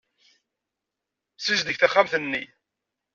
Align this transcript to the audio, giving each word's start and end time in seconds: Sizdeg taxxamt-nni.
Sizdeg 1.43 1.77
taxxamt-nni. 1.77 2.43